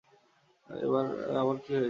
[0.69, 1.05] এবার
[1.41, 1.79] আবার কী করেছে?